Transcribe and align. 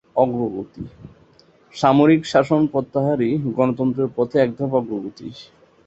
সামরিক 1.73 2.21
শাসন 2.25 2.61
প্রত্যাহারই 2.73 3.31
গণতন্ত্রের 3.57 4.09
পথে 4.17 4.35
এক 4.39 4.49
ধাপ 4.57 4.71
অগ্রগতি। 4.79 5.27